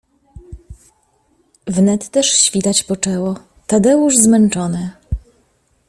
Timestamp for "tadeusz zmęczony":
3.67-4.91